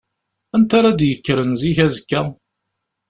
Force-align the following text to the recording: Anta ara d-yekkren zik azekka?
Anta 0.55 0.75
ara 0.77 0.97
d-yekkren 0.99 1.51
zik 1.61 1.77
azekka? 1.85 2.21